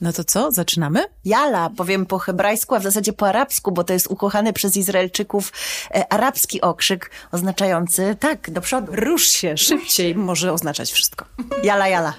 [0.00, 1.04] No to co, zaczynamy?
[1.24, 5.52] Jala, powiem po hebrajsku, a w zasadzie po arabsku, bo to jest ukochany przez Izraelczyków
[5.90, 8.92] e, arabski okrzyk oznaczający tak, do przodu.
[8.94, 11.24] Rusz się, szybciej może oznaczać wszystko.
[11.62, 12.14] Jala, jala.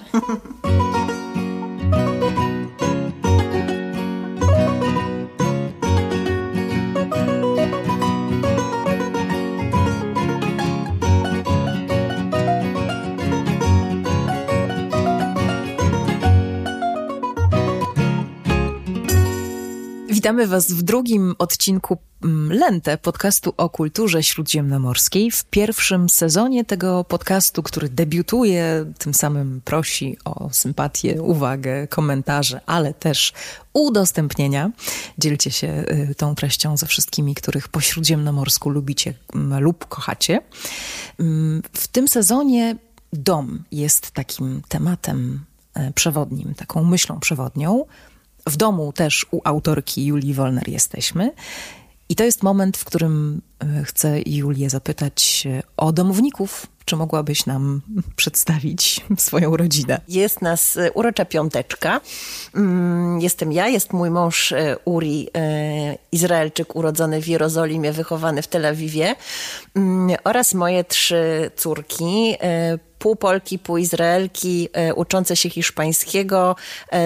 [20.28, 25.30] Witamy Was w drugim odcinku mm, Lente, podcastu o kulturze śródziemnomorskiej.
[25.30, 32.94] W pierwszym sezonie tego podcastu, który debiutuje, tym samym prosi o sympatię, uwagę, komentarze, ale
[32.94, 33.32] też
[33.72, 34.70] udostępnienia.
[35.18, 40.40] Dzielcie się y, tą treścią ze wszystkimi, których po śródziemnomorsku lubicie mm, lub kochacie.
[41.20, 42.76] Mm, w tym sezonie
[43.12, 47.84] dom jest takim tematem e, przewodnim, taką myślą przewodnią.
[48.48, 51.32] W domu też u autorki Julii Wolner jesteśmy.
[52.08, 56.66] I to jest moment, w którym e, chcę Julię zapytać o domowników.
[56.88, 57.80] Czy mogłabyś nam
[58.16, 60.00] przedstawić swoją rodzinę?
[60.08, 62.00] Jest nas e, urocza piąteczka.
[62.54, 65.28] Mm, jestem ja, jest mój mąż e, Uri,
[66.12, 69.14] Izraelczyk urodzony w Jerozolimie, wychowany w Tel Awiwie
[69.76, 72.36] mm, oraz moje trzy córki,
[72.98, 76.56] pół Polki, pół Izraelki, uczące się hiszpańskiego,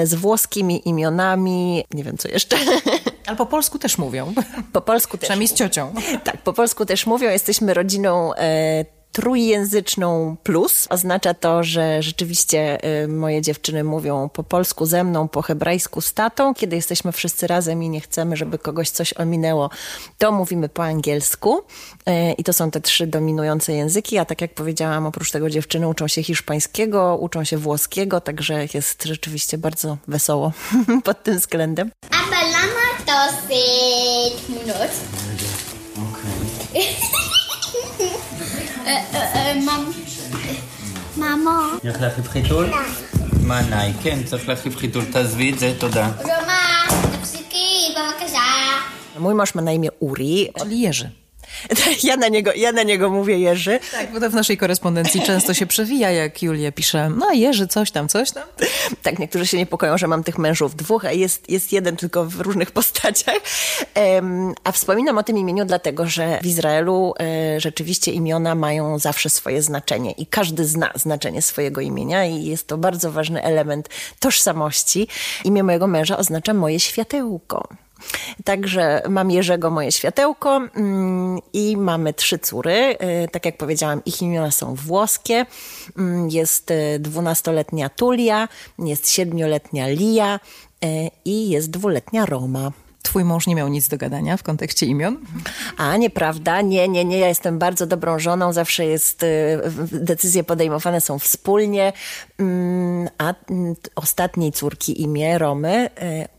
[0.05, 2.56] z włoskimi imionami, nie wiem co jeszcze.
[3.27, 4.34] Ale po polsku też mówią.
[4.72, 5.20] Po polsku też.
[5.20, 5.94] Przynajmniej z ciocią.
[6.24, 7.30] Tak, po polsku też mówią.
[7.30, 8.30] Jesteśmy rodziną
[9.12, 10.86] trójjęzyczną plus.
[10.91, 16.12] Oznacza to, że rzeczywiście y, moje dziewczyny mówią po polsku ze mną, po hebrajsku z
[16.12, 16.55] tatą.
[16.55, 19.70] Kiedy jesteśmy wszyscy razem i nie chcemy, żeby kogoś coś ominęło,
[20.18, 21.58] to mówimy po angielsku.
[21.58, 24.18] Y, I to są te trzy dominujące języki.
[24.18, 29.05] A tak jak powiedziałam, oprócz tego dziewczyny uczą się hiszpańskiego, uczą się włoskiego, także jest
[29.05, 30.52] rzeczywiście bardzo wesoło
[31.05, 31.90] pod tym względem.
[32.10, 33.12] Aber lama to
[34.48, 34.90] minut.
[35.96, 36.12] mam...
[41.16, 41.80] Mamo.
[41.82, 42.70] צריך להחליף חיתול?
[43.40, 43.92] מה נאי?
[44.02, 45.04] כן, צריך להחליף חיתול.
[45.04, 46.08] תעזבי את זה, תודה.
[46.24, 46.84] רמה,
[47.20, 48.38] תפסיקי, בבקשה.
[49.18, 49.88] Mój mąż ma na imię.
[52.02, 53.80] Ja na, niego, ja na niego mówię Jerzy.
[53.92, 57.90] Tak, bo to w naszej korespondencji często się przewija, jak Julia pisze, no Jerzy, coś
[57.90, 58.42] tam, coś tam.
[59.02, 62.41] Tak, niektórzy się niepokoją, że mam tych mężów dwóch, a jest, jest jeden tylko w
[62.41, 63.36] różnych postaciach.
[64.64, 69.62] A wspominam o tym imieniu dlatego, że w Izraelu e, rzeczywiście imiona mają zawsze swoje
[69.62, 73.89] znaczenie i każdy zna znaczenie swojego imienia i jest to bardzo ważny element
[74.20, 75.08] tożsamości.
[75.45, 77.68] Imię mojego męża oznacza moje światełko.
[78.45, 82.96] Także mam Jerzego moje światełko mm, i mamy trzy córy.
[83.24, 85.46] Y, tak jak powiedziałam, ich imiona są włoskie.
[85.98, 88.48] Mm, jest y, dwunastoletnia Tulia,
[88.79, 90.41] jest siedmioletnia Lia
[90.85, 92.73] y, i jest dwuletnia Roma.
[93.12, 95.18] Twój mąż nie miał nic do gadania w kontekście imion?
[95.77, 96.61] A, nieprawda.
[96.61, 97.18] Nie, nie, nie.
[97.18, 98.52] Ja jestem bardzo dobrą żoną.
[98.52, 99.24] Zawsze jest,
[99.92, 101.92] decyzje podejmowane są wspólnie.
[102.39, 105.90] Mm, a mm, ostatniej córki imię, Romy,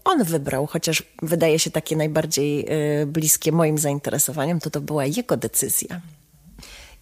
[0.03, 2.67] on wybrał, chociaż wydaje się takie najbardziej
[3.07, 6.01] bliskie moim zainteresowaniom, to to była jego decyzja.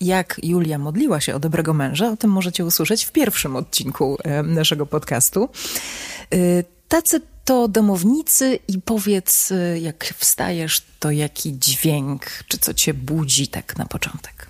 [0.02, 4.86] Jak Julia modliła się o dobrego męża, o tym możecie usłyszeć w pierwszym odcinku naszego
[4.86, 5.50] podcastu.
[6.88, 13.78] Tacy to domownicy i powiedz, jak wstajesz, to jaki dźwięk, czy co cię budzi tak
[13.78, 14.48] na początek?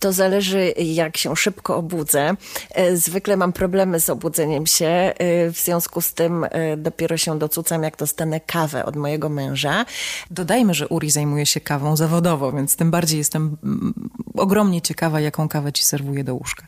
[0.00, 2.34] To zależy, jak się szybko obudzę.
[2.70, 5.12] E, zwykle mam problemy z obudzeniem się, e,
[5.52, 9.84] w związku z tym e, dopiero się docucam, jak dostanę kawę od mojego męża.
[10.30, 13.94] Dodajmy, że Uri zajmuje się kawą zawodowo, więc tym bardziej jestem mm,
[14.34, 16.66] ogromnie ciekawa, jaką kawę ci serwuje do łóżka.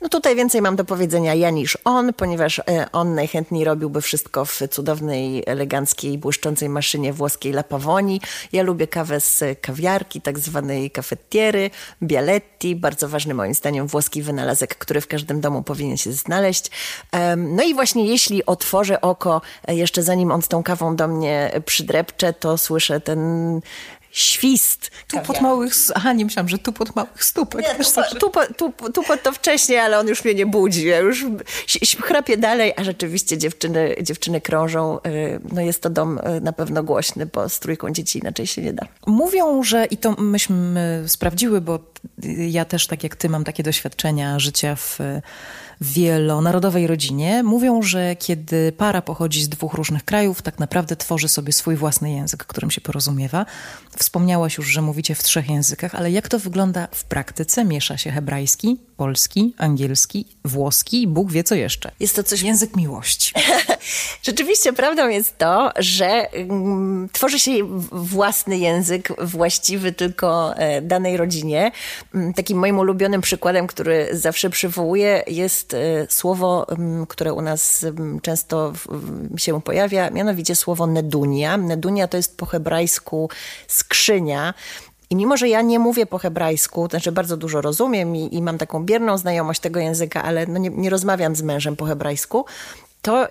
[0.00, 2.60] No tutaj więcej mam do powiedzenia ja niż on, ponieważ
[2.92, 8.20] on najchętniej robiłby wszystko w cudownej, eleganckiej, błyszczącej maszynie włoskiej La Pavoni.
[8.52, 11.70] Ja lubię kawę z kawiarki, tak zwanej cafetiery,
[12.02, 16.70] bialetti, bardzo ważny moim zdaniem włoski wynalazek, który w każdym domu powinien się znaleźć.
[17.36, 21.60] No i właśnie jeśli otworzę oko, e, jeszcze zanim on z tą kawą do mnie
[21.66, 23.60] przydrepcze, to słyszę ten
[24.12, 24.90] świst.
[25.08, 25.72] Tu pod małych...
[25.94, 27.60] Aha, nie myślałam, że tu pod małych stópek.
[27.60, 27.84] Nie,
[28.20, 30.86] tu, tu, tu, tu, pod to wcześniej, ale on już mnie nie budzi.
[30.86, 31.26] Ja już
[32.02, 34.98] chrapię dalej, a rzeczywiście dziewczyny, dziewczyny krążą.
[35.06, 38.62] Y, no jest to dom y, na pewno głośny, bo z trójką dzieci inaczej się
[38.62, 38.86] nie da.
[39.06, 41.78] Mówią, że i to myśmy sprawdziły, bo
[42.48, 44.98] ja też, tak jak ty, mam takie doświadczenia życia w
[45.82, 51.52] wielonarodowej rodzinie mówią, że kiedy para pochodzi z dwóch różnych krajów, tak naprawdę tworzy sobie
[51.52, 53.46] swój własny język, którym się porozumiewa.
[53.96, 57.64] Wspomniałaś już, że mówicie w trzech językach, ale jak to wygląda w praktyce?
[57.64, 61.90] Miesza się hebrajski, polski, angielski, włoski i Bóg wie co jeszcze.
[62.00, 63.32] Jest to coś Język miłości.
[64.22, 67.52] Rzeczywiście prawdą jest to, że mm, tworzy się
[67.92, 71.72] własny język właściwy tylko e, danej rodzinie.
[72.14, 77.84] Mm, Takim moim ulubionym przykładem, który zawsze przywołuję, jest e, słowo, mm, które u nas
[77.84, 78.72] mm, często
[79.36, 81.56] się pojawia, mianowicie słowo nedunia.
[81.56, 83.30] Nedunia to jest po hebrajsku
[83.68, 84.54] skrzynia.
[85.10, 88.42] I mimo, że ja nie mówię po hebrajsku, to znaczy bardzo dużo rozumiem i, i
[88.42, 92.44] mam taką bierną znajomość tego języka, ale no nie, nie rozmawiam z mężem po hebrajsku,
[93.02, 93.28] to e,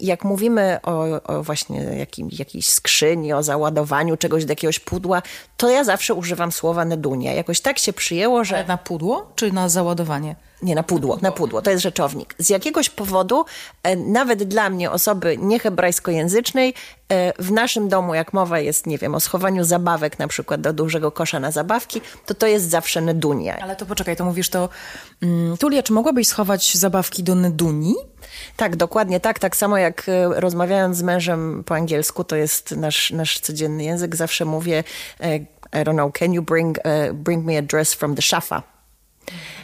[0.00, 5.22] jak mówimy o, o właśnie jakim, jakiejś skrzyni, o załadowaniu czegoś do jakiegoś pudła,
[5.56, 7.32] to ja zawsze używam słowa nedunia.
[7.32, 8.56] Jakoś tak się przyjęło, że...
[8.56, 10.36] Ale na pudło czy na załadowanie?
[10.62, 12.34] Nie, na pudło, na pudło, to jest rzeczownik.
[12.38, 13.44] Z jakiegoś powodu,
[13.82, 16.74] e, nawet dla mnie, osoby niehebrajskojęzycznej,
[17.08, 20.72] e, w naszym domu, jak mowa jest, nie wiem, o schowaniu zabawek na przykład do
[20.72, 23.58] dużego kosza na zabawki, to to jest zawsze nedunia.
[23.58, 24.68] Ale to poczekaj, to mówisz to...
[25.22, 27.94] Mm, Tulia, czy mogłabyś schować zabawki do Neduni?
[28.56, 29.38] Tak, dokładnie tak.
[29.38, 34.16] Tak samo jak e, rozmawiając z mężem po angielsku, to jest nasz, nasz codzienny język,
[34.16, 34.84] zawsze mówię,
[35.72, 36.78] I don't know, can you bring,
[37.14, 38.77] bring me a dress from the szafa?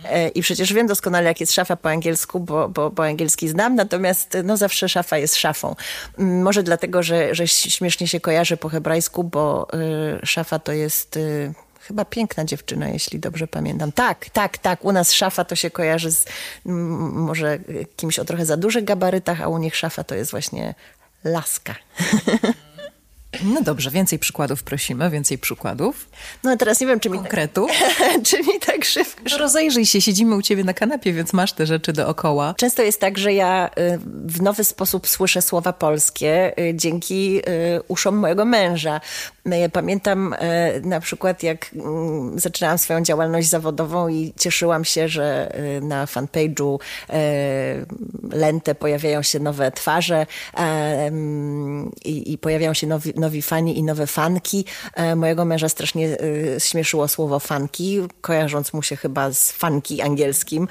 [0.05, 4.37] E, I przecież wiem doskonale, jak jest szafa po angielsku, bo, bo, angielski znam, natomiast
[4.44, 5.76] no, zawsze szafa jest szafą.
[6.19, 9.69] Mm, Może dlatego, że, że śmiesznie się kojarzy po hebrajsku, bo
[10.22, 11.16] y, szafa to jest...
[11.16, 11.55] Y,
[11.88, 13.93] Chyba piękna dziewczyna, jeśli dobrze pamiętam.
[13.93, 14.84] Tak, tak, tak.
[14.84, 16.25] U nas szafa to się kojarzy z
[16.64, 17.58] może
[17.96, 20.75] kimś o trochę za dużych gabarytach, a u nich szafa to jest właśnie
[21.25, 21.75] laska.
[23.43, 26.09] No dobrze, więcej przykładów prosimy, więcej przykładów.
[26.43, 27.71] No a teraz nie wiem, czy mi, Konkretów.
[28.27, 29.23] czy mi tak szybko.
[29.31, 32.55] No rozejrzyj się, siedzimy u ciebie na kanapie, więc masz te rzeczy dookoła.
[32.57, 37.43] Często jest tak, że ja y, w nowy sposób słyszę słowa polskie y, dzięki y,
[37.89, 39.01] uszom mojego męża.
[39.47, 40.35] Y, Pamiętam
[40.83, 45.53] na przykład, jak mm, zaczynałam swoją działalność zawodową i cieszyłam się, że
[45.83, 46.79] na fanpage'u
[48.33, 50.27] Lente pojawiają się nowe twarze
[52.05, 54.65] i pojawiają się nowi, nowi fani i nowe fanki.
[54.94, 60.69] E, Mojego męża strasznie y, śmieszyło słowo fanki, kojarząc mu się chyba z fanki angielskim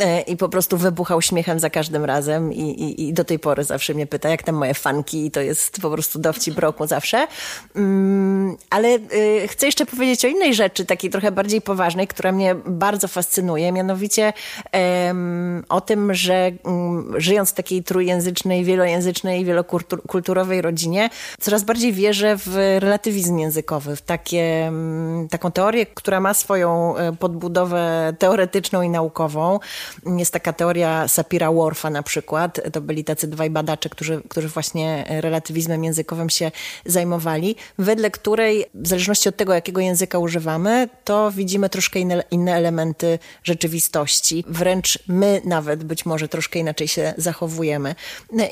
[0.00, 3.64] E, i po prostu wybuchał śmiechem za każdym razem i, i, i do tej pory
[3.64, 7.26] zawsze mnie pyta, jak tam moje fanki i to jest po prostu dowcip roku zawsze.
[7.76, 8.98] Mm, ale
[9.46, 14.32] chcę jeszcze powiedzieć o innej rzeczy, takiej trochę bardziej poważnej, która mnie bardzo fascynuje, mianowicie
[15.68, 21.10] o tym, że mm, żyjąc w takiej trójjęzycznej, wielojęzycznej, wielokulturowej rodzinie,
[21.40, 27.16] coraz bardziej wierzę w relatywizm językowy, w takie, mm, taką teorię, która ma swoją e,
[27.16, 29.58] podbudowę teoretyczną i naukową.
[30.16, 32.60] Jest taka teoria Sapira-Whorfa na przykład.
[32.72, 36.50] To byli tacy dwaj badacze, którzy, którzy właśnie relatywizmem językowym się
[36.86, 42.54] zajmowali, wedle której w zależności od tego, jakiego języka używamy, to widzimy troszkę inne, inne
[42.54, 44.44] elementy rzeczywistości.
[44.48, 47.94] Wręcz my nawet być może troszkę inaczej się zachowujemy.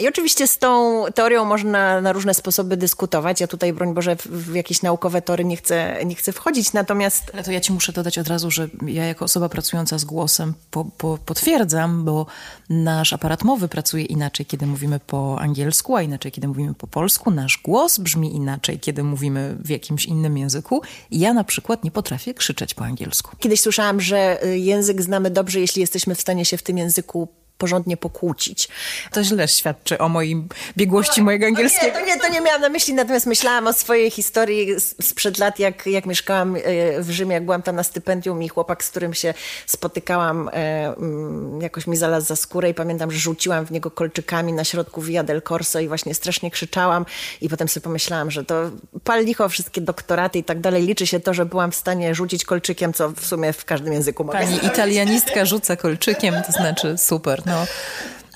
[0.00, 3.33] I oczywiście z tą teorią można na różne sposoby dyskutować.
[3.40, 7.30] Ja tutaj, broń Boże, w, w jakieś naukowe tory nie chcę, nie chcę wchodzić, natomiast
[7.34, 10.54] Ale to ja ci muszę dodać od razu, że ja jako osoba pracująca z głosem
[10.70, 12.26] po, po, potwierdzam, bo
[12.70, 17.30] nasz aparat mowy pracuje inaczej, kiedy mówimy po angielsku, a inaczej, kiedy mówimy po polsku.
[17.30, 20.82] Nasz głos brzmi inaczej, kiedy mówimy w jakimś innym języku.
[21.10, 23.36] Ja na przykład nie potrafię krzyczeć po angielsku.
[23.38, 27.28] Kiedyś słyszałam, że y, język znamy dobrze, jeśli jesteśmy w stanie się w tym języku
[27.64, 28.68] porządnie pokłócić.
[29.12, 31.98] To źle świadczy o moim biegłości mojego Nie, angielskiego.
[31.98, 35.86] to nie, to nie miałam na myśli, natomiast myślałam o swojej historii sprzed lat, jak,
[35.86, 36.60] jak mieszkałam e,
[37.02, 39.34] w Rzymie, jak byłam tam na stypendium i chłopak, z którym się
[39.66, 44.52] spotykałam, e, mm, jakoś mi znalazł za skórę i pamiętam, że rzuciłam w niego kolczykami
[44.52, 47.06] na środku Via del Corso i właśnie strasznie krzyczałam
[47.40, 48.70] i potem sobie pomyślałam, że to
[49.04, 50.86] pal licho, wszystkie doktoraty i tak dalej.
[50.86, 54.24] Liczy się to, że byłam w stanie rzucić kolczykiem, co w sumie w każdym języku
[54.24, 57.42] mogę Pani italianistka rzuca kolczykiem, to znaczy super.
[57.46, 57.53] No,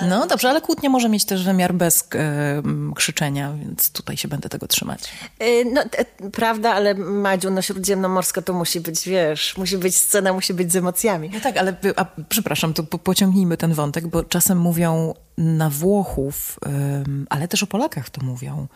[0.08, 2.18] no dobrze, ale kłótnia może mieć też wymiar bez e,
[2.58, 5.00] m, krzyczenia, więc tutaj się będę tego trzymać.
[5.42, 10.32] Y, No, te- prawda, ale Madziu, no śródziemnomorska to musi być, wiesz, musi być scena,
[10.32, 11.30] musi być z emocjami.
[11.34, 16.58] No tak, ale a, przepraszam, to po, pociągnijmy ten wątek, bo czasem mówią na Włochów,
[17.06, 18.66] ym, ale też o Polakach to mówią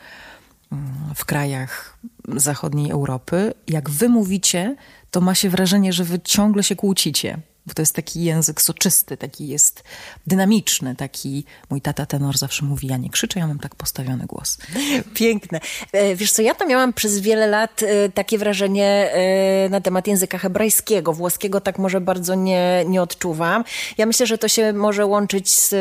[0.73, 3.55] ym, w krajach zachodniej Europy.
[3.69, 4.77] Jak wy mówicie,
[5.11, 7.39] to ma się wrażenie, że wy ciągle się kłócicie.
[7.67, 9.85] Bo to jest taki język soczysty, taki jest
[10.27, 14.59] dynamiczny, taki mój tata tenor zawsze mówi, ja nie krzyczę, ja mam tak postawiony głos.
[15.15, 15.61] Piękne.
[15.93, 20.07] E, Wiesz co, ja to miałam przez wiele lat e, takie wrażenie e, na temat
[20.07, 21.13] języka hebrajskiego.
[21.13, 23.65] Włoskiego tak może bardzo nie, nie odczuwam.
[23.99, 25.75] Ja myślę, że to się może łączyć z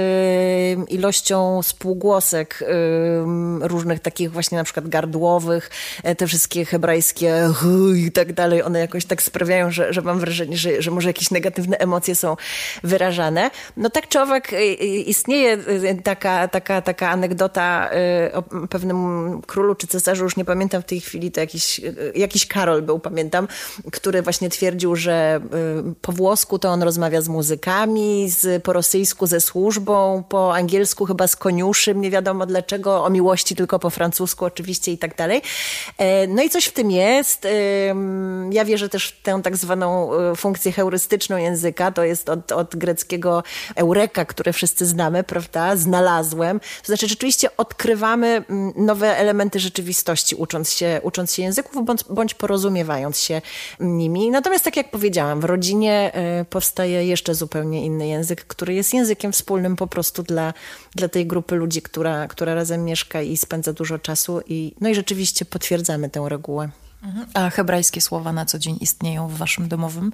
[0.89, 2.63] ilością spółgłosek
[3.61, 5.69] różnych takich właśnie na przykład gardłowych,
[6.17, 7.49] te wszystkie hebrajskie
[8.07, 11.31] i tak dalej, one jakoś tak sprawiają, że, że mam wrażenie, że, że może jakieś
[11.71, 12.37] negatywne emocje są
[12.83, 13.51] wyrażane.
[13.77, 17.89] No tak czy owak e, e, istnieje e, taka, taka, taka anegdota
[18.33, 21.81] o pewnym królu czy cesarzu, już nie pamiętam w tej chwili, to jakiś,
[22.15, 23.47] jakiś Karol był, pamiętam,
[23.91, 25.41] który właśnie twierdził, że
[26.01, 31.27] po włosku to on rozmawia z muzykami, z, po rosyjsku ze służbą, po angielsku chyba
[31.27, 35.41] z koniuszym, nie wiadomo dlaczego, o miłości tylko po francusku oczywiście i tak dalej.
[35.97, 37.47] E, No i coś w tym jest.
[38.51, 41.60] Ja wierzę też w tę tak zwaną funkcję heurystyczną języka,
[41.95, 43.43] to jest od, od greckiego
[43.75, 45.75] eureka, które wszyscy znamy, prawda?
[45.75, 46.59] Znalazłem.
[46.59, 52.33] To znaczy rzeczywiście odkrywamy mm, nowe elementy rzeczywistości, ucząc się, ucząc się języków bądź, bądź
[52.33, 53.41] porozumiewając się
[53.79, 54.31] nimi.
[54.31, 59.31] Natomiast tak jak powiedziałam, w rodzinie e, powstaje jeszcze zupełnie inny język, który jest językiem
[59.31, 60.53] wspólnym po prostu dla,
[60.95, 64.41] dla tej grupy ludzi, która, która razem mieszka i spędza dużo czasu.
[64.47, 66.69] I, no i rzeczywiście potwierdzamy tę regułę.
[67.33, 70.11] A hebrajskie słowa na co dzień istnieją w waszym domowym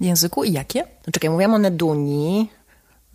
[0.00, 0.80] języku i jakie?
[0.80, 2.50] No czekaj, mówiłam o Neduni.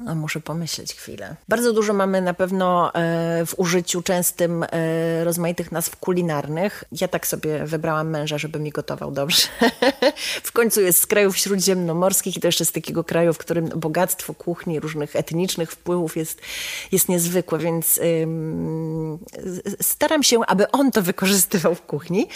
[0.07, 1.35] A muszę pomyśleć chwilę.
[1.47, 6.83] Bardzo dużo mamy na pewno e, w użyciu częstym e, rozmaitych nazw kulinarnych.
[6.91, 9.47] Ja tak sobie wybrałam męża, żeby mi gotował dobrze.
[10.43, 14.33] w końcu jest z krajów śródziemnomorskich i to jeszcze z takiego kraju, w którym bogactwo
[14.33, 16.41] kuchni, różnych etnicznych wpływów jest,
[16.91, 19.19] jest niezwykłe, więc ym,
[19.81, 22.27] staram się, aby on to wykorzystywał w kuchni.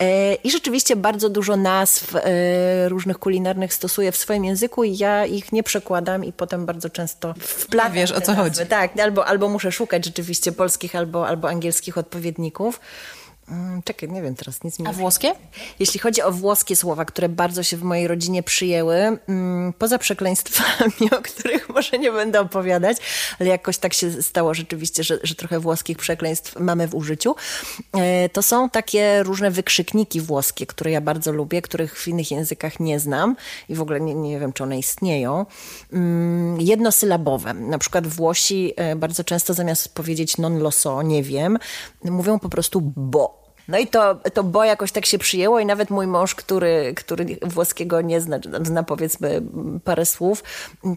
[0.00, 2.14] E, I rzeczywiście bardzo dużo nazw
[2.88, 7.01] różnych kulinarnych stosuję w swoim języku i ja ich nie przekładam i potem bardzo często
[7.38, 8.66] wplatam Nie wiesz, o co chodzi.
[8.66, 12.80] Tak, albo, albo muszę szukać rzeczywiście polskich albo, albo angielskich odpowiedników.
[13.52, 15.34] Mm, Czekaj, nie wiem teraz, nic mi A włoskie?
[15.78, 21.10] jeśli chodzi o włoskie słowa, które bardzo się w mojej rodzinie przyjęły, mm, poza przekleństwami,
[21.18, 22.96] o których może nie będę opowiadać,
[23.40, 27.34] ale jakoś tak się stało rzeczywiście, że, że trochę włoskich przekleństw mamy w użyciu,
[27.92, 32.80] e, to są takie różne wykrzykniki włoskie, które ja bardzo lubię, których w innych językach
[32.80, 33.36] nie znam
[33.68, 35.46] i w ogóle nie, nie wiem, czy one istnieją.
[35.92, 37.54] Mm, Jednosylabowe.
[37.54, 41.58] Na przykład Włosi e, bardzo często zamiast powiedzieć non lo so, nie wiem,
[42.04, 43.41] mówią po prostu bo.
[43.68, 47.26] No i to, to bo jakoś tak się przyjęło i nawet mój mąż, który, który
[47.42, 49.42] włoskiego nie zna, zna powiedzmy
[49.84, 50.44] parę słów,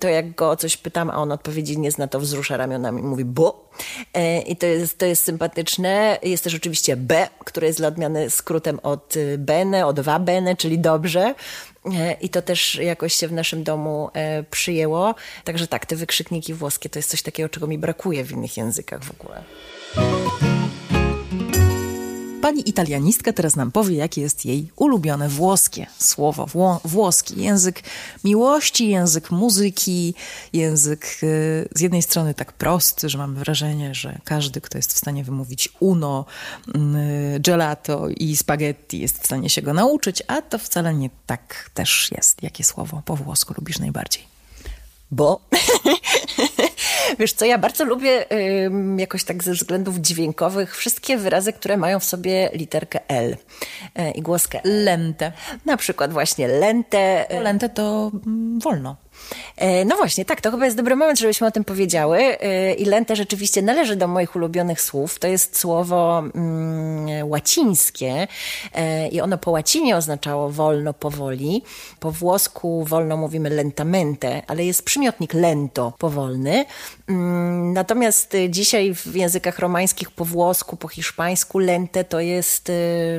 [0.01, 3.05] to jak go o coś pytam, a on odpowiedzi nie zna, to wzrusza ramionami i
[3.05, 3.69] mówi bo.
[4.13, 6.19] E, I to jest, to jest sympatyczne.
[6.23, 10.55] Jest też oczywiście B, które jest dla odmiany skrótem od y, bene, od va bene,
[10.55, 11.35] czyli dobrze.
[11.93, 15.15] E, I to też jakoś się w naszym domu e, przyjęło.
[15.43, 19.03] Także tak, te wykrzykniki włoskie to jest coś takiego, czego mi brakuje w innych językach
[19.03, 19.43] w ogóle.
[22.45, 26.45] Pani italianistka teraz nam powie, jakie jest jej ulubione włoskie słowo.
[26.45, 27.83] Wło włoski język
[28.23, 30.13] miłości, język muzyki,
[30.53, 34.97] język y, z jednej strony tak prosty, że mam wrażenie, że każdy, kto jest w
[34.97, 36.25] stanie wymówić uno,
[37.35, 41.69] y, gelato i spaghetti jest w stanie się go nauczyć, a to wcale nie tak
[41.73, 42.43] też jest.
[42.43, 44.23] Jakie słowo po włosku lubisz najbardziej?
[45.11, 45.41] Bo
[47.19, 48.25] wiesz co, ja bardzo lubię
[48.65, 53.31] ym, jakoś tak ze względów dźwiękowych wszystkie wyrazy, które mają w sobie literkę L
[53.99, 54.83] y, i głoskę L.
[54.83, 55.31] Lente.
[55.65, 57.31] Na przykład właśnie lente.
[57.37, 58.95] y, Lente to mm, wolno.
[59.57, 62.19] E, No właśnie, tak, to chyba jest dobry moment, żebyśmy o tym powiedziały.
[62.19, 65.19] E, I lente rzeczywiście należy do moich ulubionych słów.
[65.19, 68.27] To jest słowo mm, łacińskie
[68.73, 71.63] e, i ono po łacinie oznaczało wolno, powoli.
[71.99, 76.65] Po włosku wolno mówimy lentamente, ale jest przymiotnik lento, powolny.
[77.07, 82.71] Mm, Natomiast dzisiaj w językach romańskich po włosku, po hiszpańsku lente to jest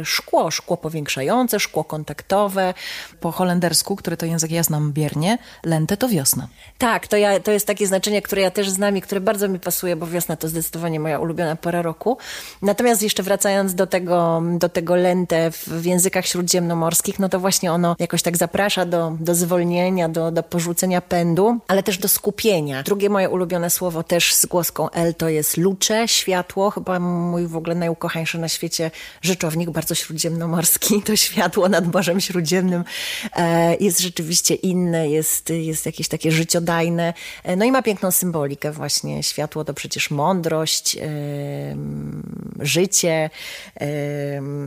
[0.05, 2.75] szkło, szkło powiększające, szkło kontaktowe.
[3.21, 6.49] Po holendersku, który to język ja znam biernie, lente to wiosna.
[6.79, 9.61] Tak, to, ja, to jest takie znaczenie, które ja też znam i które bardzo mi
[9.61, 12.19] pasuje, bo wiosna to zdecydowanie moja ulubiona pora roku.
[12.63, 17.97] Natomiast jeszcze wracając do tego, do tego lente w, językach śródziemnomorskich, no to właśnie ono
[17.99, 22.83] jakoś tak zaprasza do, do zwolnienia, do, do porzucenia pędu, ale też do skupienia.
[22.83, 27.57] Drugie moje ulubione słowo też z głoską L to jest lucze, światło, chyba mój w
[27.57, 28.91] ogóle najukochańszy na świecie
[29.23, 32.85] rzeczownik, bardzo śródziemnomorski, to światło nad Morzem Śródziemnym
[33.37, 37.15] e, jest rzeczywiście inne, jest, jest jakieś takie życiodajne,
[37.45, 39.23] e, no i ma piękną symbolikę właśnie.
[39.23, 42.23] Światło to przecież mądrość, em,
[42.61, 43.31] życie,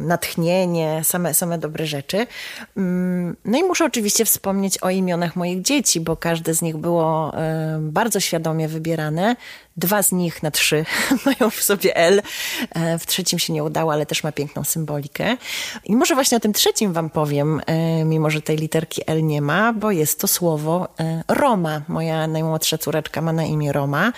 [0.02, 2.28] natchnienie, same, same dobre rzeczy.
[2.78, 7.34] Mm, no i muszę oczywiście wspomnieć o imionach moich dzieci, bo każde z nich było
[7.80, 9.36] bardzo świadomie wybierane.
[9.80, 10.86] Dwa z nich na trzy
[11.26, 12.22] mają w sobie L.
[12.70, 15.38] E, w trzecim się nie udało, ale też ma piękną symbolikę.
[15.86, 19.42] I może właśnie o tym trzecim wam powiem, e, mimo że tej literki L nie
[19.42, 21.82] ma, bo jest to słowo e, Roma.
[21.88, 24.14] Moja najmłodsza córeczka ma na imię Roma.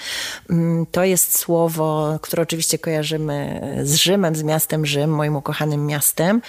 [0.50, 6.42] Mm, to jest słowo, które oczywiście kojarzymy z Rzymem, z miastem Rzym, moim ukochanym miastem.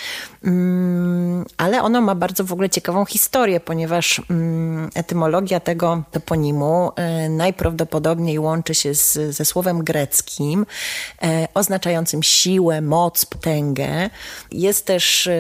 [0.45, 6.93] Mm, ale ono ma bardzo w ogóle ciekawą historię, ponieważ mm, etymologia tego toponimu
[7.29, 10.67] najprawdopodobniej łączy się z z, ze słowem greckim
[11.23, 14.11] e, oznaczającym siłę, moc, potęgę.
[14.53, 15.33] Jest też e,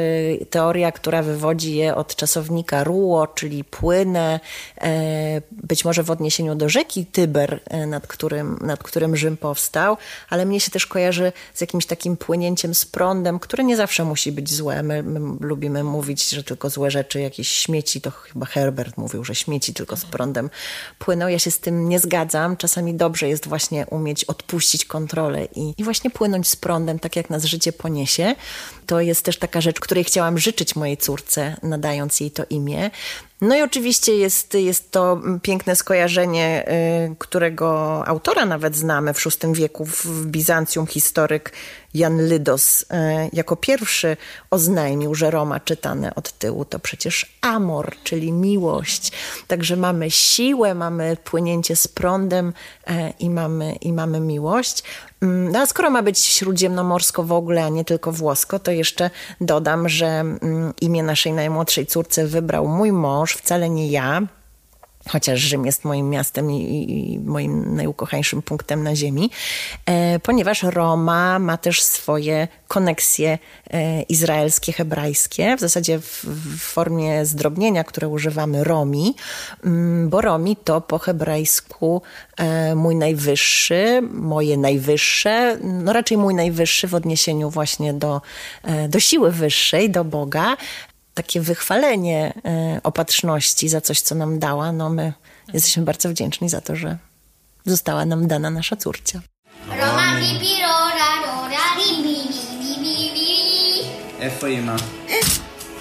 [0.50, 4.40] teoria, która wywodzi je od czasownika ruo, czyli płynę,
[4.80, 9.96] e, być może w odniesieniu do rzeki Tyber, e, nad którym, nad którym Rzym powstał,
[10.30, 14.32] ale mnie się też kojarzy z jakimś takim płynięciem z prądem, które nie zawsze musi
[14.32, 14.82] być złe.
[14.82, 19.34] My, my lubimy mówić, że tylko złe rzeczy, jakieś śmieci, to chyba Herbert mówił, że
[19.34, 20.50] śmieci tylko z prądem
[20.98, 21.28] płyną.
[21.28, 22.56] Ja się z tym nie zgadzam.
[22.56, 27.30] Czasami dobrze jest właśnie umieć odpuścić kontrolę i, i właśnie płynąć z prądem, tak jak
[27.30, 28.34] nas życie poniesie.
[28.86, 32.90] To jest też taka rzecz, której chciałam życzyć mojej córce, nadając jej to imię.
[33.40, 36.64] No i oczywiście jest, jest to piękne skojarzenie,
[37.12, 41.52] y, którego autora nawet znamy w VI wieku w Bizancjum, historyk
[41.94, 42.86] Jan Lydos y,
[43.32, 44.16] jako pierwszy
[44.50, 49.12] oznajmił, że Roma czytane od tyłu to przecież amor, czyli miłość.
[49.46, 54.82] Także mamy siłę, mamy płynięcie z prądem y, i mamy, i mamy miłość.
[55.22, 59.10] Mm, no a skoro ma być śródziemnomorsko w ogóle, a nie tylko włosko, to jeszcze
[59.40, 64.22] dodam, że mm, imię naszej najmłodszej córce wybrał mój mąż, wcale nie ja
[65.08, 69.30] chociaż Rzym jest moim miastem i, i, moim najukochańszym punktem na ziemi,
[69.86, 73.38] e, ponieważ Roma ma też swoje koneksje
[73.70, 79.14] e, izraelskie, hebrajskie, w zasadzie w, w, formie zdrobnienia, które używamy Romi,
[79.64, 82.02] mm, bo Romi to po hebrajsku
[82.36, 88.20] e, mój najwyższy, moje najwyższe, no raczej mój najwyższy w odniesieniu właśnie do,
[88.62, 90.56] e, do siły wyższej, do Boga,
[91.14, 95.12] takie wychwalenie e, opatrzności za coś, co nam dała, no my
[95.52, 96.98] jesteśmy bardzo wdzięczni za to, że
[97.66, 99.20] została nam dana nasza córcia.
[99.68, 102.16] Roma, bibi, rora, rora, bibi,
[102.60, 103.32] bibi, bibi.
[104.20, 104.76] E foi ma.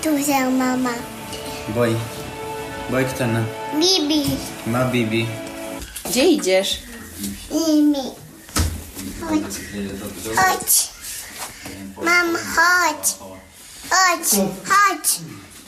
[0.03, 0.93] Duża mama.
[1.75, 1.95] Boj.
[2.89, 3.43] Boj kto na?
[3.73, 4.23] Bibi.
[4.67, 5.27] Ma bibi.
[6.05, 6.79] Gdzie idziesz?
[7.50, 8.01] Bibi.
[9.21, 9.53] Chodź.
[10.35, 10.89] Chodź.
[12.03, 13.30] Mam, chodź.
[13.91, 14.29] Chodź,
[14.65, 15.19] chodź.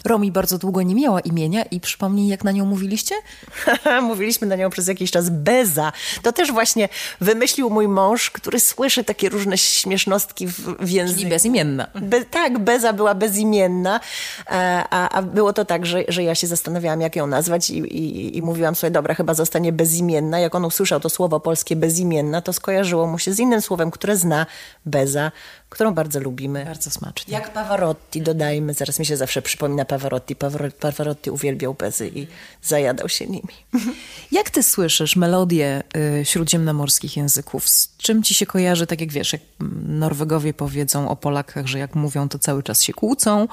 [0.06, 3.16] Romi bardzo długo nie miała imienia i przypomnij, jak na nią mówiliście?
[4.02, 5.92] Mówiliśmy na nią przez jakiś czas Beza.
[6.22, 6.90] To też właśnie
[7.22, 11.20] wymyślił mój mąż, który słyszy takie różne śmiesznostki w, w języku.
[11.20, 11.88] Czyli bezimienna.
[11.96, 14.00] Be, tak, Beza była bezimienna,
[14.48, 17.78] e, a, a było to tak, że, że ja się zastanawiałam, jak ją nazwać i,
[17.78, 20.40] i, i mówiłam sobie, dobra, chyba zostanie bezimienna.
[20.40, 24.18] Jak on usłyszał to słowo polskie bezimienna, to skojarzyło mu się z innym słowem, które
[24.18, 24.46] zna,
[24.86, 25.32] Beza,
[25.74, 26.66] którą bardzo lubimy.
[26.66, 27.34] Bardzo smacznie.
[27.34, 30.36] Jak Pavarotti, dodajmy, zaraz mi się zawsze przypomina Pavarotti.
[30.80, 32.28] Pavarotti uwielbiał bezy i
[32.62, 33.54] zajadał się nimi.
[34.32, 35.84] Jak ty słyszysz melodię
[36.22, 37.70] y, śródziemnomorskich języków?
[37.70, 39.42] Z czym ci się kojarzy, tak jak wiesz, jak
[39.88, 43.48] Norwegowie powiedzą o Polakach, że jak mówią, to cały czas się kłócą.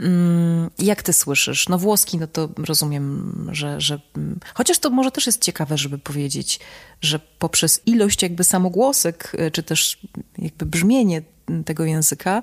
[0.00, 1.68] Mm, jak ty słyszysz?
[1.68, 4.00] No włoski, no to rozumiem, że, że...
[4.16, 6.60] Mm, chociaż to może też jest ciekawe, żeby powiedzieć,
[7.00, 9.98] że poprzez ilość jakby samogłosek, y, czy też
[10.38, 11.22] jakby brzmienie
[11.64, 12.42] tego języka,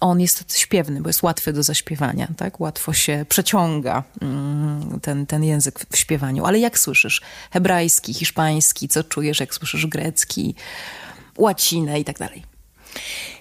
[0.00, 2.60] on jest śpiewny, bo jest łatwy do zaśpiewania, tak?
[2.60, 6.44] Łatwo się przeciąga mm, ten, ten język w śpiewaniu.
[6.44, 10.54] Ale jak słyszysz hebrajski, hiszpański, co czujesz, jak słyszysz grecki,
[11.38, 12.42] łacinę i tak dalej?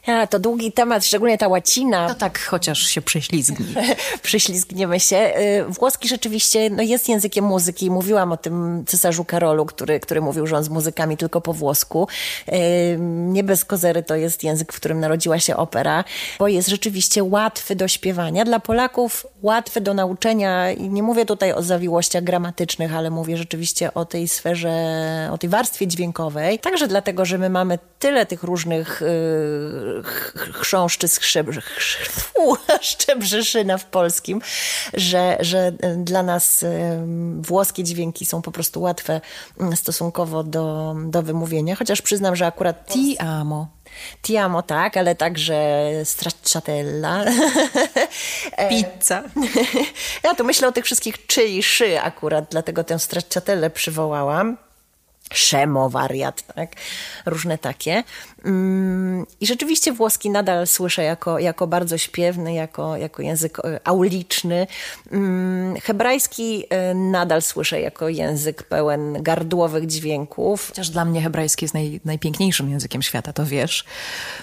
[0.07, 2.07] A, to długi temat, szczególnie ta łacina.
[2.07, 3.65] To tak, chociaż się prześlizgnie.
[4.21, 5.17] prześlizgniemy się.
[5.17, 7.91] Y, włoski rzeczywiście no, jest językiem muzyki.
[7.91, 12.07] Mówiłam o tym cesarzu Karolu, który, który mówił, że on z muzykami tylko po włosku.
[12.47, 12.51] Y,
[12.99, 16.03] nie bez kozery to jest język, w którym narodziła się opera,
[16.39, 18.45] bo jest rzeczywiście łatwy do śpiewania.
[18.45, 23.93] Dla Polaków łatwy do nauczenia i nie mówię tutaj o zawiłościach gramatycznych, ale mówię rzeczywiście
[23.93, 26.59] o tej sferze, o tej warstwie dźwiękowej.
[26.59, 29.90] Także dlatego, że my mamy tyle tych różnych y,
[30.53, 31.07] chrząszczy
[32.81, 34.41] szczebrzeszyna w polskim,
[34.93, 36.65] że, że dla nas
[37.41, 39.21] włoskie dźwięki są po prostu łatwe
[39.59, 42.93] mm, stosunkowo do, do wymówienia, chociaż przyznam, że akurat...
[42.93, 43.67] Ti amo.
[44.21, 47.23] Ti amo, tak, ale także stracciatella.
[48.69, 49.23] Pizza.
[50.23, 54.57] Ja tu myślę o tych wszystkich czy i szy akurat, dlatego tę stracciatellę przywołałam.
[55.33, 56.71] Szemo, wariat, tak?
[57.25, 58.03] Różne takie.
[58.45, 64.67] Mm, I rzeczywiście włoski nadal słyszę jako, jako bardzo śpiewny, jako, jako język e, auliczny.
[65.11, 70.67] Mm, hebrajski e, nadal słyszę jako język pełen gardłowych dźwięków.
[70.67, 73.85] Chociaż dla mnie hebrajski jest naj, najpiękniejszym językiem świata, to wiesz.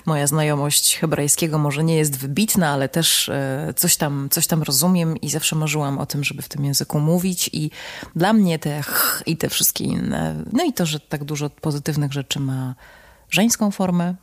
[0.06, 5.16] Moja znajomość hebrajskiego może nie jest wybitna, ale też e, coś tam, coś tam rozumiem
[5.16, 7.70] i zawsze marzyłam o tym, żeby w tym języku mówić i
[8.16, 12.12] dla mnie te ch i te wszystkie inne, no i to, że tak dużo pozytywnych
[12.12, 12.74] rzeczy ma
[13.30, 14.14] żeńską formę,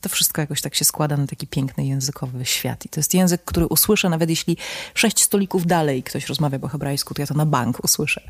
[0.00, 2.86] to wszystko jakoś tak się składa na taki piękny językowy świat.
[2.86, 4.56] I to jest język, który usłyszę, nawet jeśli
[4.94, 8.20] sześć stolików dalej ktoś rozmawia po hebrajsku, to ja to na bank usłyszę.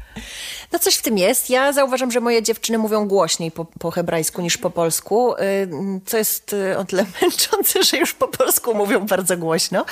[0.73, 1.51] No coś w tym jest.
[1.51, 5.35] Ja zauważam, że moje dziewczyny mówią głośniej po, po hebrajsku niż po polsku,
[6.07, 9.85] co jest y, o tyle męczące, że już po polsku mówią bardzo głośno.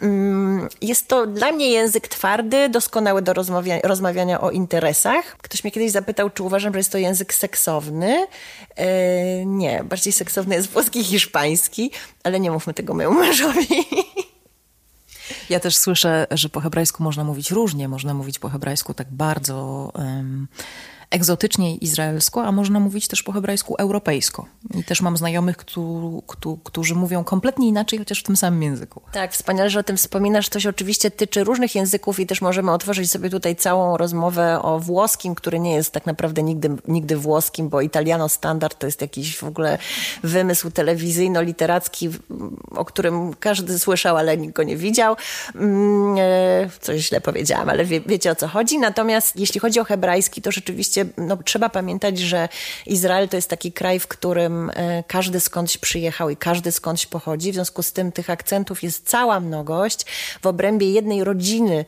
[0.00, 5.36] Mm, Jest to dla mnie język twardy, doskonały do rozmawia rozmawiania o interesach.
[5.36, 8.26] Ktoś mnie kiedyś zapytał, czy uważam, że jest to język seksowny.
[8.80, 11.90] Y, Nie, bardziej seksowny jest włoski hiszpański,
[12.24, 13.66] ale nie mówmy tego mojemu mężowi.
[15.50, 17.88] Ja też słyszę, że po hebrajsku można mówić różnie.
[17.88, 20.48] Można mówić po hebrajsku tak bardzo um,
[21.10, 24.46] egzotycznie izraelsko, a można mówić też po hebrajsku europejsko.
[24.74, 29.00] I też mam znajomych, któ, któ, którzy mówią kompletnie inaczej, chociaż w tym samym języku.
[29.12, 30.48] Tak, wspaniale, że o tym wspominasz.
[30.48, 34.78] To się oczywiście tyczy różnych języków i też możemy otworzyć sobie tutaj całą rozmowę o
[34.78, 39.36] włoskim, który nie jest tak naprawdę nigdy, nigdy włoskim, bo italiano standard to jest jakiś
[39.36, 39.78] w ogóle
[40.22, 42.10] wymysł telewizyjno-literacki,
[42.70, 45.16] o którym każdy słyszał, ale nikt go nie widział.
[45.54, 48.78] Mm, e, Coś źle powiedziałam, ale wie, wiecie o co chodzi.
[48.78, 52.48] Natomiast jeśli chodzi o hebrajski, to rzeczywiście no, trzeba pamiętać, że
[52.86, 57.50] Izrael to jest taki kraj, w którym e, każdy skądś przyjechał i każdy skądś pochodzi.
[57.52, 60.06] W związku z tym tych akcentów jest cała mnogość.
[60.42, 61.84] W obrębie jednej rodziny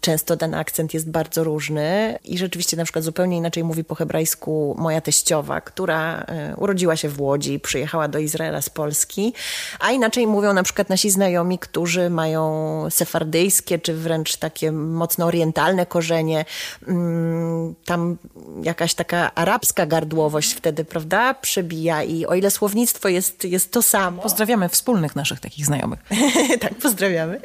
[0.00, 4.76] często ten akcent jest bardzo różny i rzeczywiście na przykład zupełnie inaczej mówi po hebrajsku
[4.78, 9.32] moja teściowa, która e, urodziła się w Łodzi i przyjechała do Izraela z Polski,
[9.80, 15.86] a inaczej mówią na przykład nasi znajomi, którzy mają sefardyjskie czy wręcz takie mocno orientalne
[15.86, 16.44] korzenie.
[16.88, 18.16] Mm, Tam
[18.62, 24.22] jakaś taka arabska gardłowość wtedy, prawda, przebija i o ile słownictwo jest, jest to samo,
[24.22, 26.00] Pozdrawiamy wspólnych naszych takich znajomych.
[26.60, 27.40] tak, pozdrawiamy,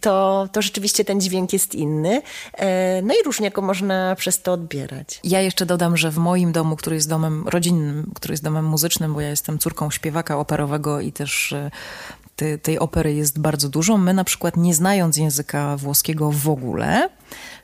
[0.00, 2.22] to, to rzeczywiście ten dźwięk jest inny.
[2.52, 5.20] E, No i różnie go można przez to odbierać.
[5.24, 9.14] Ja jeszcze dodam, że w moim domu, który jest domem rodzinnym, który jest domem muzycznym,
[9.14, 11.70] bo ja jestem córką śpiewaka operowego i też e,
[12.36, 13.96] te, tej opery jest bardzo dużo.
[13.96, 17.08] My na przykład nie znając języka włoskiego w ogóle,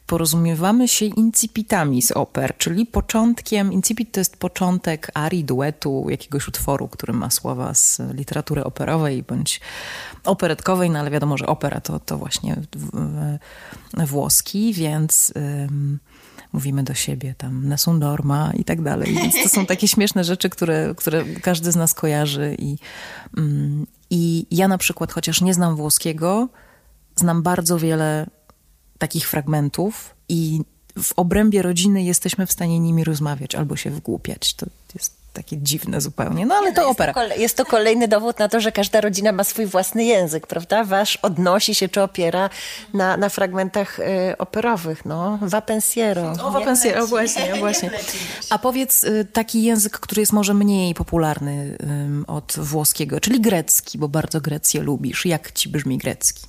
[0.06, 6.88] porozumiewamy się incipitami z oper, czyli początkiem, incipit to jest początek arii, duetu, jakiegoś utworu,
[6.88, 9.60] który ma słowa z literatury operowej bądź
[10.24, 12.90] operetkowej, no ale wiadomo, że opera to, to właśnie w,
[13.96, 15.32] w, włoski, więc...
[15.36, 15.98] Ym,
[16.52, 19.14] mówimy do siebie tam Nessun Dorma i tak dalej.
[19.14, 22.56] Więc to są takie śmieszne rzeczy, które, które każdy z nas kojarzy.
[22.58, 22.76] I,
[23.36, 26.48] mm, I ja na przykład, chociaż nie znam włoskiego,
[27.16, 28.26] znam bardzo wiele
[28.98, 30.60] takich fragmentów i
[31.02, 34.54] w obrębie rodziny jesteśmy w stanie nimi rozmawiać albo się wgłupiać.
[34.54, 37.14] To jest takie dziwne zupełnie, no ale to jest opera.
[37.14, 40.46] To kole- jest to kolejny dowód na to, że każda rodzina ma swój własny język,
[40.46, 40.84] prawda?
[40.84, 42.50] Wasz odnosi się czy opiera
[42.92, 44.02] na, na fragmentach y,
[44.38, 45.38] operowych, no.
[45.42, 46.32] Va pensiero.
[46.42, 47.90] O, wapensiero, właśnie, właśnie.
[48.50, 53.98] A powiedz y, taki język, który jest może mniej popularny ym, od włoskiego, czyli grecki,
[53.98, 55.26] bo bardzo Grecję lubisz.
[55.26, 56.42] Jak ci brzmi grecki?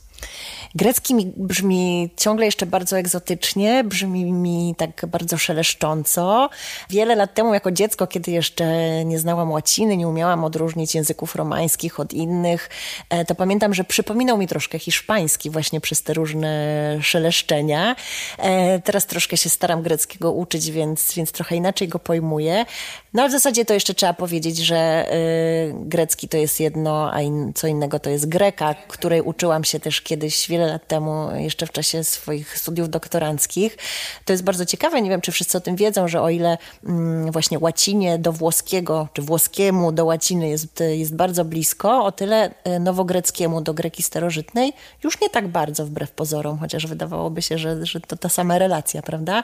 [0.76, 6.50] Grecki mi brzmi ciągle jeszcze bardzo egzotycznie, brzmi mi tak bardzo szeleszcząco.
[6.90, 8.66] Wiele lat temu, jako dziecko, kiedy jeszcze
[9.06, 12.70] nie znałam łaciny, nie umiałam odróżnić języków romańskich od innych,
[13.10, 17.96] e, to pamiętam, że przypominał mi troszkę hiszpański właśnie przez te różne szeleszczenia.
[18.38, 22.66] E, Teraz troszkę się staram greckiego uczyć, więc, więc trochę inaczej go pojmuję.
[23.16, 27.22] No ale w zasadzie to jeszcze trzeba powiedzieć, że y, grecki to jest jedno, a
[27.22, 31.66] in, co innego to jest greka, której uczyłam się też kiedyś wiele lat temu, jeszcze
[31.66, 33.78] w czasie swoich studiów doktoranckich.
[34.26, 37.32] To jest bardzo ciekawe, nie wiem, czy wszyscy o tym wiedzą, że o ile mm,
[37.32, 42.80] właśnie łacinie do włoskiego, czy włoskiemu do łaciny jest, jest bardzo blisko, o tyle y,
[42.80, 44.74] nowogreckiemu do greki starożytnej
[45.04, 49.02] już nie tak bardzo wbrew pozorom, chociaż wydawałoby się, że, że to ta sama relacja,
[49.02, 49.44] prawda?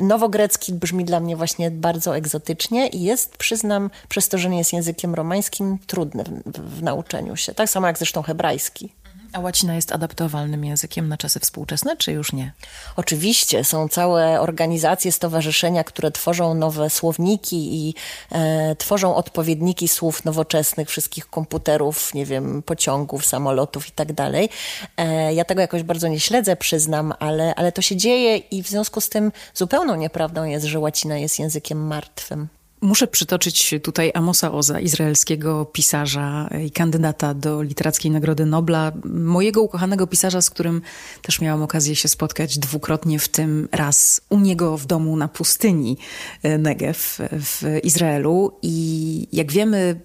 [0.00, 4.72] Nowogrecki brzmi dla mnie właśnie bardzo egzotycznie i jest, przyznam, przez to, że nie jest
[4.72, 7.54] językiem romańskim, trudny w, w nauczeniu się.
[7.54, 8.92] Tak samo jak zresztą hebrajski.
[9.32, 12.52] A łacina jest adaptowalnym językiem na czasy współczesne, czy już nie?
[12.96, 17.94] Oczywiście, są całe organizacje, stowarzyszenia, które tworzą nowe słowniki i
[18.32, 24.48] e, tworzą odpowiedniki słów nowoczesnych, wszystkich komputerów, nie wiem, pociągów, samolotów i tak dalej.
[24.96, 28.68] E, ja tego jakoś bardzo nie śledzę, przyznam, ale, ale to się dzieje i w
[28.68, 32.59] związku z tym zupełną nieprawdą jest, że łacina jest językiem martwym.
[32.82, 40.06] Muszę przytoczyć tutaj Amosa Oza, izraelskiego pisarza i kandydata do Literackiej Nagrody Nobla, mojego ukochanego
[40.06, 40.82] pisarza, z którym
[41.22, 45.96] też miałam okazję się spotkać dwukrotnie, w tym raz u niego w domu na pustyni
[46.42, 46.98] e, Negev
[47.32, 48.52] w Izraelu.
[48.62, 50.00] I jak wiemy,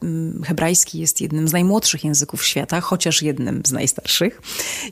[0.46, 4.42] hebrajski jest jednym z najmłodszych języków świata, chociaż jednym z najstarszych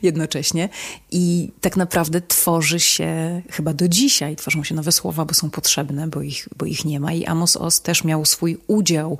[0.02, 0.68] jednocześnie.
[1.10, 6.08] I tak naprawdę tworzy się chyba do dzisiaj, tworzą się nowe słowa, bo są potrzebne,
[6.08, 7.12] bo ich, bo ich nie ma.
[7.12, 9.18] I Amos Oz też miał swój udział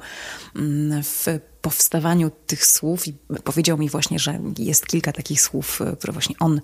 [0.56, 1.26] mm, w
[1.64, 3.14] powstawaniu tych słów i
[3.44, 6.60] powiedział mi właśnie, że jest kilka takich słów, e, które właśnie on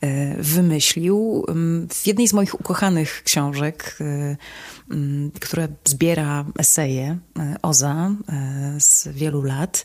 [0.00, 1.44] e, wymyślił.
[1.48, 4.36] Mm, w jednej z moich ukochanych książek, e,
[4.90, 7.18] mm, która zbiera eseje
[7.62, 8.10] Oza
[8.78, 9.84] z wielu lat,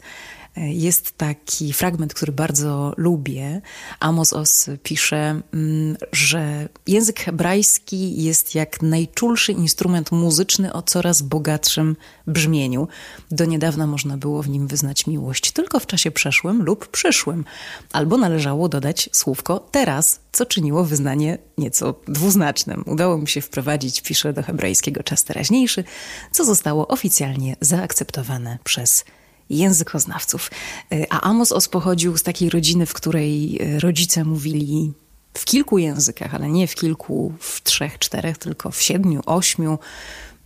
[0.58, 3.62] jest taki fragment, który bardzo lubię.
[4.00, 11.96] Amos Oz pisze, mm, że język hebrajski jest jak najczulszy instrument muzyczny o coraz bogatszym
[12.28, 12.88] brzmieniu.
[13.32, 17.46] Do niedawna można było w nim wyznać miłość tylko w czasie przeszłym lub przyszłym,
[17.93, 22.84] albo należało dodać słówko teraz, co czyniło wyznanie nieco dwuznacznym.
[22.86, 25.84] Udało mi się wprowadzić, pisze do hebrajskiego czas teraźniejszy,
[26.32, 29.06] co zostało oficjalnie zaakceptowane przez
[29.49, 30.51] językoznawców.
[30.91, 34.93] E, a Amos Oz pochodził z takiej rodziny, w której e, rodzice mówili
[35.33, 39.79] w kilku językach, ale nie w kilku, w trzech, czterech, tylko w siedmiu, ośmiu.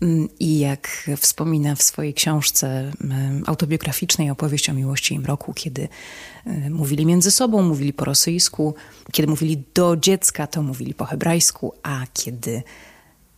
[0.02, 2.92] Mm, I jak wspomina w swojej książce
[3.46, 5.88] autobiograficznej Opowieść o miłości i mroku, kiedy
[6.46, 8.76] e, mówili między sobą, mówili po rosyjsku,
[9.12, 12.64] kiedy mówili do dziecka, to mówili po hebrajsku, a kiedy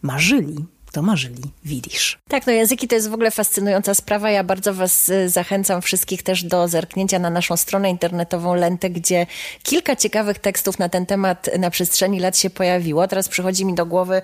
[0.01, 2.19] marzyli, to marzyli widzisz.
[2.27, 4.31] Tak, no języki to jest w ogóle fascynująca sprawa.
[4.31, 9.27] Ja bardzo was y, zachęcam wszystkich też do zerknięcia na naszą stronę internetową Lentę, gdzie
[9.63, 13.07] kilka ciekawych tekstów na ten temat na przestrzeni lat się pojawiło.
[13.07, 14.21] Teraz przychodzi mi do głowy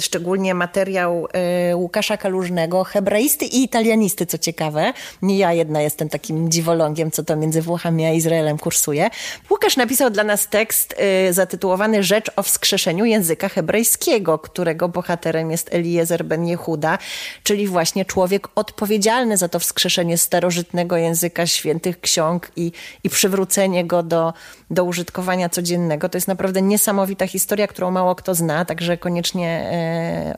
[0.00, 1.28] szczególnie materiał um,
[1.74, 4.92] Łukasza Kalużnego, hebraisty i italianisty, co ciekawe.
[5.22, 9.10] Nie ja jedna jestem takim dziwolągiem, co to między Włochami a Izraelem kursuje.
[9.50, 10.94] Łukasz napisał dla nas tekst
[11.28, 16.98] y, zatytułowany Rzecz o wskrzeszeniu języka hebrajskiego, którego bohaterem jest Eliezer ben Jehuda,
[17.42, 22.72] czyli właśnie człowiek odpowiedzialny za to wskrzeszenie starożytnego języka świętych ksiąg i,
[23.04, 24.32] i przywrócenie go do,
[24.70, 26.08] do użytkowania codziennego.
[26.08, 29.70] To jest naprawdę niesamowita historia, którą mało kto zna, także koniecznie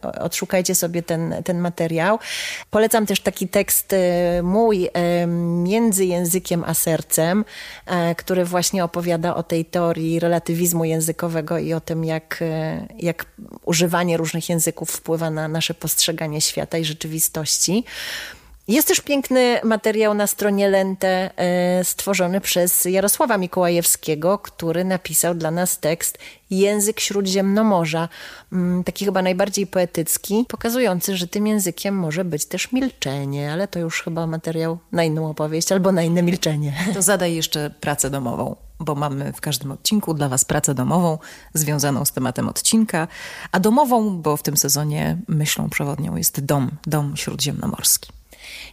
[0.02, 2.18] e, odszukajcie sobie ten, ten materiał.
[2.70, 5.26] Polecam też taki tekst e, mój e,
[5.62, 7.44] między językiem a sercem,
[8.16, 12.44] który właśnie opowiada o tej teorii relatywizmu językowego i o tym, jak,
[12.98, 13.26] jak
[13.64, 17.84] używanie różnych języków wpływa na nasze postrzeganie świata i rzeczywistości.
[18.70, 25.50] Jest też piękny materiał na stronie Lente e, stworzony przez Jarosława Mikołajewskiego, który napisał dla
[25.50, 26.18] nas tekst
[26.50, 28.08] Język Śródziemnomorza,
[28.52, 33.78] mm, taki chyba najbardziej poetycki, pokazujący, że tym językiem może być też milczenie, ale to
[33.78, 36.74] już chyba materiał na inną opowieść albo na inne milczenie.
[36.94, 41.18] To zadaj jeszcze pracę domową bo mamy w każdym odcinku dla Was pracę domową
[41.54, 43.08] związaną z tematem odcinka,
[43.52, 48.19] a domową, bo w tym sezonie myślą przewodnią jest dom, dom śródziemnomorski.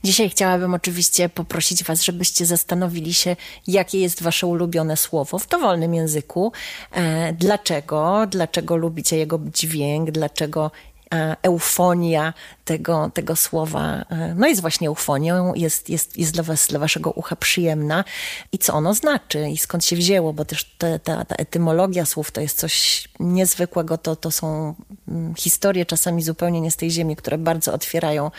[0.04, 3.36] Dzisiaj chciałabym oczywiście poprosić Was, żebyście zastanowili się,
[3.68, 6.52] jakie jest Wasze ulubione słowo w dowolnym języku.
[6.92, 8.28] E, dlaczego?
[8.30, 10.12] Dlaczego lubicie jego dźwięk?
[10.12, 10.72] Dlaczego
[11.42, 12.34] eufonia
[12.66, 17.12] tego, tego słowa, e, no jest właśnie eufonią, jest, jest, jest dla was, dla waszego
[17.12, 18.04] ucha przyjemna.
[18.52, 19.50] I co ono znaczy?
[19.50, 23.98] I skąd się wzięło, bo też te, ta, ta etymologia słów to jest coś niezwykłego,
[23.98, 24.76] to, to są
[25.08, 28.32] mm, historie czasami zupełnie nie z tej ziemi, które bardzo otwierają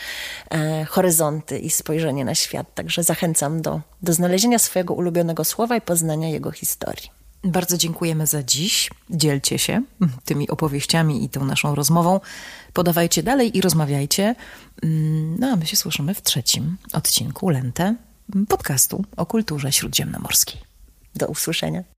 [0.51, 5.81] e, horyzonty i spojrzenie na świat, także zachęcam do, do znalezienia swojego ulubionego słowa i
[5.81, 7.18] poznania jego historii.
[7.45, 8.91] Bardzo dziękujemy za dziś.
[9.11, 9.83] Dzielcie się
[10.25, 12.21] tymi opowieściami i tą naszą rozmową.
[12.73, 14.35] Podawajcie dalej i rozmawiajcie.
[14.83, 17.95] Mm, no a my się słyszymy w trzecim odcinku Lente
[18.49, 20.61] podcastu o kulturze śródziemnomorskiej.
[21.15, 21.98] Do usłyszenia.